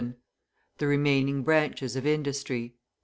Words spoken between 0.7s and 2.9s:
THE REMAINING BRANCHES OF INDUSTRY.